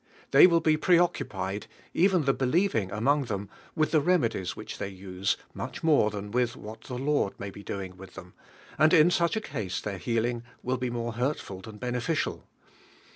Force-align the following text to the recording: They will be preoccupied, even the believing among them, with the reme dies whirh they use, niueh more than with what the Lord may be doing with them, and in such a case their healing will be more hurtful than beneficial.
They 0.31 0.47
will 0.47 0.61
be 0.61 0.77
preoccupied, 0.77 1.67
even 1.93 2.23
the 2.23 2.33
believing 2.33 2.91
among 2.91 3.25
them, 3.25 3.49
with 3.75 3.91
the 3.91 4.01
reme 4.01 4.27
dies 4.31 4.55
whirh 4.55 4.75
they 4.79 4.89
use, 4.89 5.37
niueh 5.55 5.83
more 5.83 6.09
than 6.09 6.31
with 6.31 6.55
what 6.55 6.81
the 6.85 6.97
Lord 6.97 7.39
may 7.39 7.51
be 7.51 7.61
doing 7.61 7.95
with 7.97 8.15
them, 8.15 8.33
and 8.79 8.95
in 8.95 9.11
such 9.11 9.35
a 9.35 9.41
case 9.41 9.79
their 9.79 9.99
healing 9.99 10.41
will 10.63 10.77
be 10.77 10.89
more 10.89 11.13
hurtful 11.13 11.61
than 11.61 11.77
beneficial. 11.77 12.47